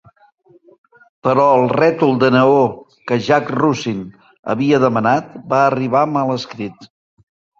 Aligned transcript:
Però 1.27 1.43
el 1.57 1.65
rètol 1.73 2.13
de 2.23 2.29
neó 2.35 2.63
que 3.11 3.19
Jack 3.27 3.51
Russin 3.57 4.01
havia 4.55 4.81
demanat 4.87 5.31
va 5.53 5.61
arribar 5.67 6.05
mal 6.17 6.33
escrit. 6.37 6.89